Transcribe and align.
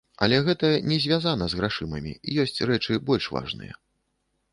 Але 0.25 0.37
гэта 0.45 0.69
не 0.91 0.95
звязана 1.03 1.45
з 1.53 1.59
грашыма, 1.59 1.99
ёсць 2.45 2.63
рэчы 2.71 2.97
больш 3.11 3.29
важныя. 3.37 3.77